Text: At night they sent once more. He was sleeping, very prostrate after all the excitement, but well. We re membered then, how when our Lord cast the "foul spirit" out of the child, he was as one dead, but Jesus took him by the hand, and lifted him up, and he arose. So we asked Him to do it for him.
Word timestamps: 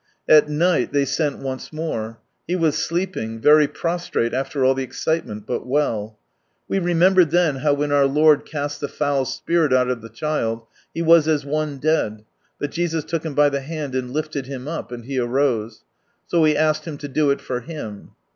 At 0.27 0.49
night 0.49 0.91
they 0.93 1.05
sent 1.05 1.37
once 1.37 1.71
more. 1.71 2.17
He 2.47 2.55
was 2.55 2.75
sleeping, 2.75 3.39
very 3.39 3.67
prostrate 3.67 4.33
after 4.33 4.65
all 4.65 4.73
the 4.73 4.81
excitement, 4.81 5.45
but 5.45 5.67
well. 5.67 6.17
We 6.67 6.79
re 6.79 6.95
membered 6.95 7.29
then, 7.29 7.57
how 7.57 7.75
when 7.75 7.91
our 7.91 8.07
Lord 8.07 8.43
cast 8.43 8.81
the 8.81 8.87
"foul 8.87 9.25
spirit" 9.25 9.71
out 9.71 9.91
of 9.91 10.01
the 10.01 10.09
child, 10.09 10.65
he 10.91 11.03
was 11.03 11.27
as 11.27 11.45
one 11.45 11.77
dead, 11.77 12.23
but 12.59 12.71
Jesus 12.71 13.05
took 13.05 13.23
him 13.23 13.35
by 13.35 13.49
the 13.49 13.61
hand, 13.61 13.93
and 13.93 14.09
lifted 14.09 14.47
him 14.47 14.67
up, 14.67 14.91
and 14.91 15.05
he 15.05 15.19
arose. 15.19 15.83
So 16.25 16.41
we 16.41 16.57
asked 16.57 16.85
Him 16.85 16.97
to 16.97 17.07
do 17.07 17.29
it 17.29 17.39
for 17.39 17.59
him. 17.59 18.13